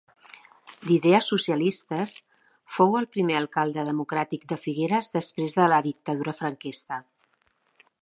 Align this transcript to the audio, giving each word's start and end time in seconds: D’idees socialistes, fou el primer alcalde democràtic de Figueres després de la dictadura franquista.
D’idees 0.91 1.27
socialistes, 1.31 2.13
fou 2.77 2.97
el 3.01 3.07
primer 3.17 3.37
alcalde 3.41 3.85
democràtic 3.93 4.49
de 4.53 4.61
Figueres 4.67 5.15
després 5.19 5.59
de 5.63 5.71
la 5.75 5.83
dictadura 5.93 6.39
franquista. 6.43 7.05